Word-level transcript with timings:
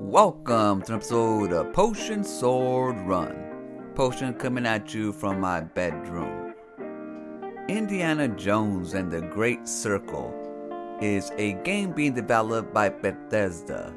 Welcome 0.00 0.80
to 0.84 0.92
an 0.92 0.96
episode 0.96 1.52
of 1.52 1.74
Potion 1.74 2.24
Sword 2.24 2.96
Run. 3.00 3.90
Potion 3.94 4.32
coming 4.32 4.64
at 4.64 4.94
you 4.94 5.12
from 5.12 5.38
my 5.38 5.60
bedroom. 5.60 6.54
Indiana 7.68 8.26
Jones 8.26 8.94
and 8.94 9.12
the 9.12 9.20
Great 9.20 9.68
Circle 9.68 10.32
is 11.02 11.30
a 11.36 11.52
game 11.64 11.92
being 11.92 12.14
developed 12.14 12.72
by 12.72 12.88
Bethesda. 12.88 13.94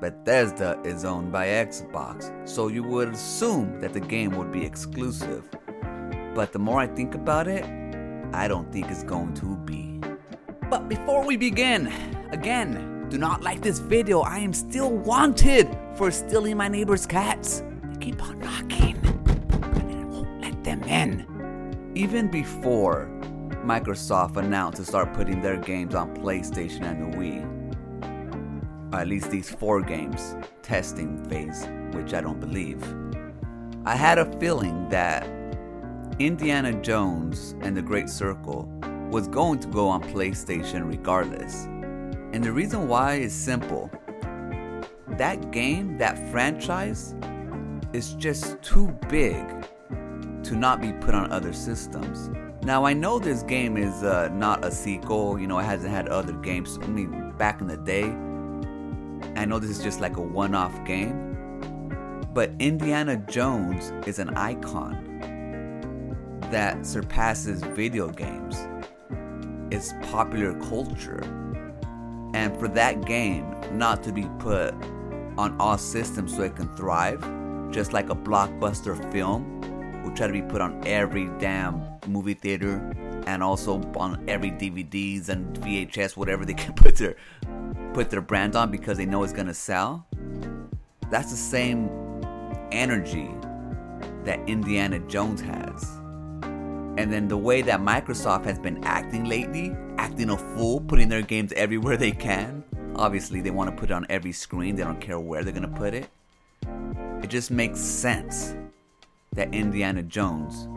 Bethesda 0.00 0.80
is 0.84 1.04
owned 1.04 1.30
by 1.30 1.48
Xbox, 1.48 2.32
so 2.48 2.68
you 2.68 2.82
would 2.84 3.10
assume 3.10 3.78
that 3.80 3.92
the 3.92 4.00
game 4.00 4.30
would 4.38 4.52
be 4.52 4.64
exclusive. 4.64 5.50
But 6.34 6.52
the 6.52 6.60
more 6.60 6.80
I 6.80 6.86
think 6.86 7.14
about 7.14 7.46
it, 7.46 7.66
I 8.32 8.48
don't 8.48 8.72
think 8.72 8.90
it's 8.90 9.04
going 9.04 9.34
to 9.34 9.56
be. 9.58 10.00
But 10.70 10.88
before 10.88 11.26
we 11.26 11.36
begin, 11.36 11.92
again, 12.30 12.91
do 13.12 13.18
not 13.18 13.42
like 13.42 13.60
this 13.60 13.78
video. 13.78 14.20
I 14.20 14.38
am 14.38 14.54
still 14.54 14.90
wanted 14.90 15.68
for 15.96 16.10
stealing 16.10 16.56
my 16.56 16.66
neighbor's 16.66 17.04
cats. 17.04 17.62
They 17.82 18.06
keep 18.06 18.22
on 18.22 18.38
knocking, 18.38 18.98
but 19.60 19.84
I 19.84 20.04
won't 20.04 20.40
let 20.40 20.64
them 20.64 20.82
in. 20.84 21.92
Even 21.94 22.30
before 22.30 23.10
Microsoft 23.66 24.38
announced 24.38 24.78
to 24.78 24.86
start 24.86 25.12
putting 25.12 25.42
their 25.42 25.58
games 25.58 25.94
on 25.94 26.16
PlayStation 26.16 26.84
and 26.84 27.12
the 27.12 27.18
Wii, 27.18 28.94
at 28.94 29.06
least 29.06 29.30
these 29.30 29.50
four 29.50 29.82
games, 29.82 30.34
testing 30.62 31.22
phase, 31.26 31.68
which 31.92 32.14
I 32.14 32.22
don't 32.22 32.40
believe, 32.40 32.82
I 33.84 33.94
had 33.94 34.16
a 34.16 34.38
feeling 34.40 34.88
that 34.88 35.26
Indiana 36.18 36.72
Jones 36.80 37.56
and 37.60 37.76
the 37.76 37.82
Great 37.82 38.08
Circle 38.08 38.72
was 39.10 39.28
going 39.28 39.58
to 39.58 39.68
go 39.68 39.86
on 39.86 40.02
PlayStation 40.02 40.88
regardless. 40.88 41.68
And 42.32 42.42
the 42.42 42.52
reason 42.52 42.88
why 42.88 43.16
is 43.16 43.34
simple. 43.34 43.90
That 45.18 45.50
game, 45.50 45.98
that 45.98 46.18
franchise, 46.30 47.14
is 47.92 48.14
just 48.14 48.60
too 48.62 48.88
big 49.10 49.44
to 50.44 50.56
not 50.56 50.80
be 50.80 50.92
put 50.94 51.14
on 51.14 51.30
other 51.30 51.52
systems. 51.52 52.30
Now, 52.62 52.86
I 52.86 52.94
know 52.94 53.18
this 53.18 53.42
game 53.42 53.76
is 53.76 54.02
uh, 54.02 54.30
not 54.32 54.64
a 54.64 54.70
sequel, 54.70 55.38
you 55.38 55.46
know, 55.46 55.58
it 55.58 55.64
hasn't 55.64 55.92
had 55.92 56.08
other 56.08 56.32
games. 56.32 56.78
I 56.80 56.86
mean, 56.86 57.32
back 57.36 57.60
in 57.60 57.66
the 57.66 57.76
day, 57.76 58.04
I 59.36 59.44
know 59.44 59.58
this 59.58 59.70
is 59.70 59.82
just 59.82 60.00
like 60.00 60.16
a 60.16 60.22
one 60.22 60.54
off 60.54 60.72
game. 60.86 61.28
But 62.32 62.52
Indiana 62.58 63.16
Jones 63.16 63.92
is 64.06 64.18
an 64.18 64.30
icon 64.38 65.10
that 66.50 66.86
surpasses 66.86 67.62
video 67.62 68.08
games. 68.08 68.56
It's 69.70 69.92
popular 70.10 70.58
culture 70.60 71.20
and 72.34 72.58
for 72.58 72.68
that 72.68 73.04
game 73.04 73.54
not 73.72 74.02
to 74.02 74.12
be 74.12 74.26
put 74.38 74.74
on 75.38 75.56
all 75.58 75.78
systems 75.78 76.36
so 76.36 76.42
it 76.42 76.56
can 76.56 76.74
thrive, 76.76 77.20
just 77.70 77.92
like 77.92 78.10
a 78.10 78.14
blockbuster 78.14 79.10
film 79.12 79.60
will 80.02 80.12
try 80.12 80.26
to 80.26 80.32
be 80.32 80.42
put 80.42 80.60
on 80.60 80.80
every 80.86 81.28
damn 81.38 81.82
movie 82.06 82.34
theater 82.34 82.76
and 83.26 83.42
also 83.42 83.80
on 83.96 84.22
every 84.28 84.50
DVDs 84.50 85.28
and 85.28 85.58
VHS, 85.60 86.16
whatever 86.16 86.44
they 86.44 86.54
can 86.54 86.72
put 86.74 86.96
their 86.96 87.16
put 87.94 88.10
their 88.10 88.22
brand 88.22 88.56
on 88.56 88.70
because 88.70 88.96
they 88.96 89.06
know 89.06 89.22
it's 89.22 89.32
gonna 89.32 89.54
sell. 89.54 90.06
That's 91.10 91.30
the 91.30 91.36
same 91.36 91.90
energy 92.72 93.30
that 94.24 94.40
Indiana 94.48 94.98
Jones 95.00 95.40
has. 95.40 95.98
And 96.98 97.12
then 97.12 97.28
the 97.28 97.36
way 97.36 97.62
that 97.62 97.80
Microsoft 97.80 98.44
has 98.44 98.58
been 98.58 98.82
acting 98.84 99.24
lately, 99.24 99.74
acting 100.12 100.28
a 100.28 100.36
fool, 100.36 100.78
putting 100.78 101.08
their 101.08 101.22
games 101.22 101.54
everywhere 101.54 101.96
they 101.96 102.10
can. 102.10 102.62
Obviously, 102.96 103.40
they 103.40 103.50
want 103.50 103.70
to 103.70 103.74
put 103.74 103.90
it 103.90 103.94
on 103.94 104.04
every 104.10 104.30
screen, 104.30 104.76
they 104.76 104.82
don't 104.82 105.00
care 105.00 105.18
where 105.18 105.42
they're 105.42 105.54
going 105.54 105.62
to 105.62 105.78
put 105.80 105.94
it. 105.94 106.10
It 107.22 107.30
just 107.30 107.50
makes 107.50 107.80
sense 107.80 108.54
that 109.32 109.54
Indiana 109.54 110.02
Jones 110.02 110.68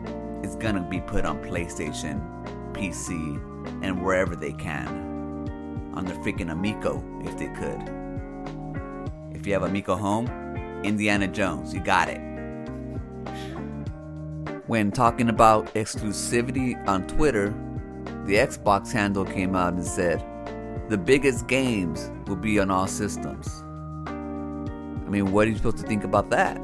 is 0.42 0.56
going 0.56 0.74
to 0.74 0.80
be 0.88 1.02
put 1.02 1.26
on 1.26 1.42
PlayStation, 1.42 2.18
PC, 2.72 3.12
and 3.84 4.02
wherever 4.02 4.34
they 4.34 4.52
can. 4.54 5.04
On 5.94 6.06
their 6.06 6.16
freaking 6.16 6.50
Amico, 6.50 7.04
if 7.22 7.36
they 7.36 7.48
could. 7.48 7.92
If 9.38 9.46
you 9.46 9.52
have 9.52 9.64
Amico 9.64 9.96
home, 9.96 10.28
Indiana 10.82 11.28
Jones, 11.28 11.74
you 11.74 11.80
got 11.80 12.08
it 12.08 12.22
when 14.66 14.90
talking 14.90 15.28
about 15.28 15.72
exclusivity 15.74 16.76
on 16.88 17.06
Twitter, 17.06 17.54
the 18.24 18.34
Xbox 18.34 18.92
handle 18.92 19.24
came 19.24 19.54
out 19.54 19.74
and 19.74 19.84
said, 19.84 20.24
the 20.88 20.98
biggest 20.98 21.46
games 21.48 22.10
will 22.26 22.36
be 22.36 22.58
on 22.60 22.70
all 22.70 22.86
systems. 22.86 23.64
I 24.06 25.08
mean, 25.08 25.32
what 25.32 25.46
are 25.46 25.50
you 25.50 25.56
supposed 25.56 25.78
to 25.78 25.86
think 25.86 26.04
about 26.04 26.30
that? 26.30 26.58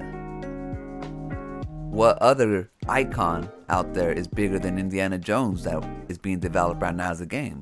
What 1.90 2.18
other 2.18 2.70
icon 2.88 3.50
out 3.68 3.94
there 3.94 4.12
is 4.12 4.26
bigger 4.26 4.58
than 4.58 4.78
Indiana 4.78 5.18
Jones 5.18 5.64
that 5.64 5.84
is 6.08 6.18
being 6.18 6.38
developed 6.38 6.80
right 6.80 6.94
now 6.94 7.10
as 7.10 7.20
a 7.20 7.26
game? 7.26 7.60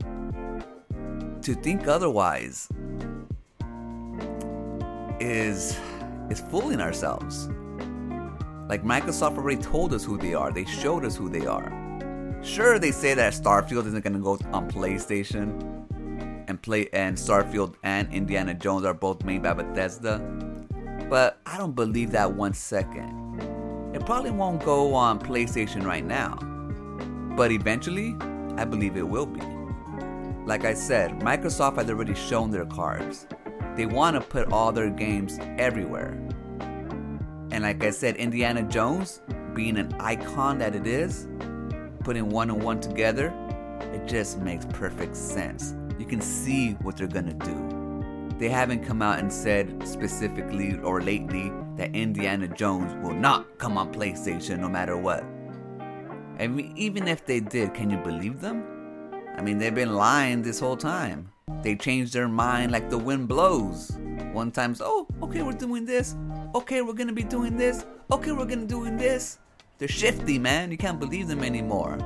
To 1.42 1.54
think 1.54 1.88
otherwise 1.88 2.68
is 5.18 5.78
is 6.30 6.40
fooling 6.40 6.80
ourselves. 6.80 7.48
Like 8.68 8.84
Microsoft 8.84 9.36
already 9.36 9.60
told 9.60 9.92
us 9.92 10.04
who 10.04 10.16
they 10.16 10.34
are. 10.34 10.52
They 10.52 10.64
showed 10.64 11.04
us 11.04 11.16
who 11.16 11.28
they 11.28 11.46
are. 11.46 11.79
Sure, 12.42 12.78
they 12.78 12.90
say 12.90 13.14
that 13.14 13.34
Starfield 13.34 13.86
isn't 13.86 14.02
gonna 14.02 14.18
go 14.18 14.38
on 14.52 14.70
PlayStation, 14.70 15.80
and 16.48 16.60
play 16.60 16.88
and 16.92 17.16
Starfield 17.16 17.74
and 17.82 18.12
Indiana 18.12 18.54
Jones 18.54 18.84
are 18.84 18.94
both 18.94 19.24
made 19.24 19.42
by 19.42 19.52
Bethesda, 19.52 20.18
but 21.08 21.38
I 21.46 21.58
don't 21.58 21.74
believe 21.74 22.10
that 22.12 22.32
one 22.32 22.54
second. 22.54 23.40
It 23.94 24.06
probably 24.06 24.30
won't 24.30 24.64
go 24.64 24.94
on 24.94 25.18
PlayStation 25.18 25.84
right 25.84 26.04
now, 26.04 26.36
but 27.36 27.52
eventually, 27.52 28.16
I 28.56 28.64
believe 28.64 28.96
it 28.96 29.06
will 29.06 29.26
be. 29.26 29.42
Like 30.46 30.64
I 30.64 30.74
said, 30.74 31.20
Microsoft 31.20 31.76
has 31.76 31.90
already 31.90 32.14
shown 32.14 32.50
their 32.50 32.66
cards. 32.66 33.26
They 33.76 33.86
want 33.86 34.16
to 34.16 34.20
put 34.20 34.50
all 34.50 34.72
their 34.72 34.90
games 34.90 35.38
everywhere. 35.58 36.18
And 37.52 37.62
like 37.62 37.84
I 37.84 37.90
said, 37.90 38.16
Indiana 38.16 38.62
Jones, 38.62 39.20
being 39.54 39.76
an 39.76 39.94
icon 40.00 40.58
that 40.58 40.74
it 40.74 40.86
is, 40.86 41.28
putting 42.00 42.28
one 42.28 42.50
and 42.50 42.62
one 42.62 42.80
together, 42.80 43.32
it 43.92 44.06
just 44.06 44.38
makes 44.38 44.64
perfect 44.66 45.16
sense. 45.16 45.74
You 45.98 46.06
can 46.06 46.20
see 46.20 46.72
what 46.82 46.96
they're 46.96 47.06
gonna 47.06 47.34
do. 47.34 48.34
They 48.38 48.48
haven't 48.48 48.84
come 48.84 49.02
out 49.02 49.18
and 49.18 49.32
said 49.32 49.86
specifically 49.86 50.78
or 50.78 51.02
lately 51.02 51.52
that 51.76 51.94
Indiana 51.94 52.48
Jones 52.48 52.92
will 53.04 53.14
not 53.14 53.58
come 53.58 53.76
on 53.76 53.92
PlayStation 53.92 54.60
no 54.60 54.68
matter 54.68 54.96
what. 54.96 55.24
I 56.38 56.46
mean, 56.46 56.72
even 56.76 57.06
if 57.06 57.26
they 57.26 57.40
did, 57.40 57.74
can 57.74 57.90
you 57.90 57.98
believe 57.98 58.40
them? 58.40 58.64
I 59.36 59.42
mean, 59.42 59.58
they've 59.58 59.74
been 59.74 59.94
lying 59.94 60.42
this 60.42 60.58
whole 60.58 60.76
time. 60.76 61.30
They 61.62 61.76
change 61.76 62.12
their 62.12 62.28
mind 62.28 62.72
like 62.72 62.88
the 62.88 62.98
wind 62.98 63.28
blows. 63.28 63.92
One 64.32 64.50
time's, 64.50 64.80
oh, 64.82 65.06
okay, 65.22 65.42
we're 65.42 65.52
doing 65.52 65.84
this 65.84 66.16
okay, 66.54 66.82
we're 66.82 66.94
gonna 66.94 67.12
be 67.12 67.22
doing 67.22 67.56
this, 67.56 67.84
okay, 68.10 68.32
we're 68.32 68.44
gonna 68.44 68.62
be 68.62 68.66
doing 68.66 68.96
this. 68.96 69.38
They're 69.80 69.88
shifty, 69.88 70.38
man. 70.38 70.70
You 70.70 70.76
can't 70.76 71.00
believe 71.00 71.26
them 71.26 71.42
anymore. 71.42 71.96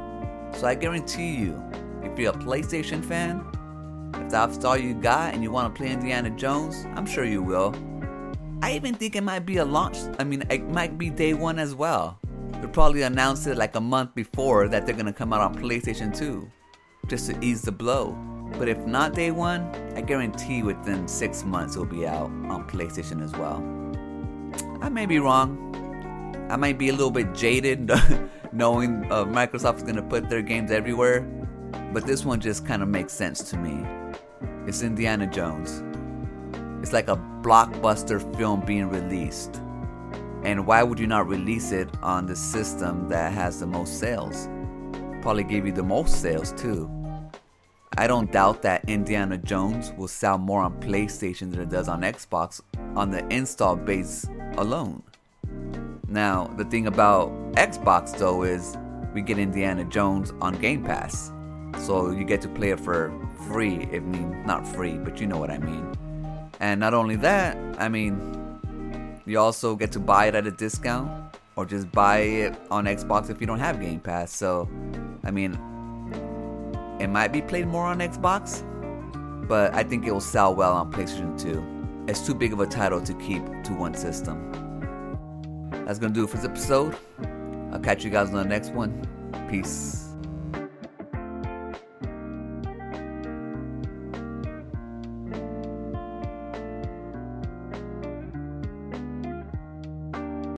So 0.55 0.69
I 0.69 0.77
guarantee 0.77 1.35
you, 1.35 1.61
if 2.05 2.17
you're 2.17 2.31
a 2.31 2.37
PlayStation 2.37 3.05
fan, 3.05 3.45
if 4.15 4.31
that's 4.31 4.65
all 4.65 4.77
you 4.77 4.95
got 4.95 5.35
and 5.35 5.43
you 5.43 5.51
want 5.51 5.75
to 5.75 5.77
play 5.77 5.91
Indiana 5.91 6.31
Jones, 6.31 6.87
I'm 6.95 7.05
sure 7.05 7.25
you 7.25 7.43
will. 7.43 7.75
I 8.63 8.75
even 8.77 8.95
think 8.95 9.17
it 9.17 9.25
might 9.25 9.41
be 9.41 9.57
a 9.57 9.65
launch. 9.65 9.97
I 10.21 10.23
mean, 10.23 10.45
it 10.51 10.69
might 10.69 10.97
be 10.99 11.11
day 11.11 11.35
one 11.35 11.59
as 11.59 11.75
well. 11.75 12.21
They'll 12.53 12.69
probably 12.69 13.03
announce 13.03 13.45
it 13.49 13.59
like 13.59 13.75
a 13.75 13.81
month 13.81 14.15
before 14.15 14.69
that 14.69 14.87
they're 14.87 14.95
gonna 14.95 15.13
come 15.13 15.33
out 15.33 15.41
on 15.41 15.57
PlayStation 15.57 16.17
too, 16.17 16.49
just 17.09 17.29
to 17.29 17.45
ease 17.45 17.63
the 17.63 17.73
blow. 17.73 18.17
But 18.57 18.69
if 18.69 18.79
not 18.87 19.15
day 19.15 19.33
one, 19.33 19.63
I 19.97 20.01
guarantee 20.01 20.63
within 20.63 21.09
six 21.09 21.43
months 21.43 21.75
it'll 21.75 21.87
be 21.87 22.07
out 22.07 22.31
on 22.49 22.69
PlayStation 22.69 23.21
as 23.21 23.33
well. 23.33 23.59
I 24.81 24.89
may 24.89 25.07
be 25.07 25.19
wrong. 25.19 25.73
I 26.49 26.57
might 26.57 26.79
be 26.79 26.89
a 26.91 26.93
little 26.93 27.11
bit 27.11 27.35
jaded 27.35 27.91
knowing 28.53 29.11
uh, 29.11 29.25
Microsoft's 29.25 29.83
going 29.83 29.97
to 29.97 30.03
put 30.03 30.29
their 30.29 30.43
games 30.43 30.71
everywhere, 30.71 31.23
but 31.93 32.07
this 32.07 32.25
one 32.25 32.41
just 32.41 32.67
kind 32.67 32.83
of 32.83 32.89
makes 32.89 33.13
sense 33.13 33.51
to 33.51 33.57
me. 33.57 33.85
It's 34.67 34.83
Indiana 34.83 35.27
Jones. 35.27 35.83
It's 36.83 36.93
like 36.93 37.09
a 37.09 37.17
blockbuster 37.17 38.21
film 38.37 38.61
being 38.61 38.89
released. 38.89 39.61
And 40.45 40.67
why 40.67 40.83
would 40.83 40.99
you 40.99 41.07
not 41.07 41.27
release 41.27 41.73
it 41.73 41.89
on 42.03 42.27
the 42.27 42.37
system 42.37 43.09
that 43.09 43.33
has 43.33 43.61
the 43.61 43.67
most 43.67 43.99
sales? 43.99 44.49
Probably 45.23 45.45
give 45.45 45.65
you 45.65 45.73
the 45.73 45.83
most 45.83 46.21
sales 46.21 46.53
too. 46.53 46.91
I 47.97 48.07
don't 48.07 48.31
doubt 48.31 48.61
that 48.63 48.89
Indiana 48.89 49.39
Jones 49.39 49.93
will 49.97 50.09
sell 50.09 50.37
more 50.37 50.63
on 50.63 50.79
PlayStation 50.81 51.51
than 51.51 51.61
it 51.61 51.71
does 51.71 51.89
on 51.89 52.03
Xbox 52.03 52.61
on 52.97 53.11
the 53.11 53.27
install 53.29 53.77
base 53.77 54.27
alone. 54.59 55.03
Now, 56.15 56.47
the 56.57 56.65
thing 56.65 56.87
about 56.87 57.33
Xbox 57.55 58.17
though 58.17 58.45
is 58.45 58.77
we 59.15 59.21
get 59.21 59.37
Indiana 59.37 59.85
Jones 59.85 60.33
on 60.41 60.55
Game 60.55 60.85
Pass. 60.85 61.33
So 61.81 62.13
you 62.13 62.23
get 62.23 62.41
to 62.43 62.49
play 62.49 62.71
it 62.71 62.79
for 62.79 63.13
free, 63.49 63.89
I 63.93 63.99
mean 63.99 64.47
not 64.47 64.65
free, 64.65 64.97
but 64.97 65.21
you 65.21 65.27
know 65.27 65.39
what 65.39 65.51
I 65.51 65.59
mean. 65.59 65.93
And 66.61 66.79
not 66.79 66.95
only 66.95 67.17
that, 67.17 67.57
I 67.81 67.89
mean, 67.89 68.15
you 69.27 69.41
also 69.41 69.75
get 69.75 69.91
to 69.91 69.99
buy 69.99 70.27
it 70.27 70.37
at 70.37 70.47
a 70.47 70.53
discount 70.53 71.11
or 71.57 71.67
just 71.67 71.91
buy 71.91 72.19
it 72.19 72.55
on 72.71 72.85
Xbox 72.85 73.29
if 73.29 73.41
you 73.41 73.49
don't 73.49 73.59
have 73.59 73.81
Game 73.81 73.99
Pass. 73.99 74.33
So, 74.33 74.69
I 75.25 75.33
mean, 75.33 75.59
it 77.01 77.09
might 77.09 77.33
be 77.33 77.43
played 77.43 77.67
more 77.67 77.87
on 77.87 77.99
Xbox, 77.99 78.63
but 79.49 79.75
I 79.75 79.83
think 79.83 80.07
it 80.07 80.13
will 80.13 80.21
sell 80.21 80.55
well 80.55 80.75
on 80.75 80.93
PlayStation 80.93 81.37
too. 81.37 81.61
It's 82.07 82.25
too 82.25 82.37
big 82.37 82.53
of 82.53 82.61
a 82.61 82.67
title 82.69 83.01
to 83.01 83.15
keep 83.15 83.43
to 83.65 83.73
one 83.73 83.95
system. 83.95 84.64
That's 85.85 85.99
gonna 85.99 86.15
do 86.15 86.25
it 86.25 86.31
for 86.31 86.37
this 86.37 86.47
episode. 86.47 86.97
I'll 87.73 87.81
catch 87.81 88.05
you 88.05 88.11
guys 88.11 88.29
on 88.29 88.35
the 88.35 88.45
next 88.45 88.73
one. 88.73 89.07
Peace. 89.51 90.04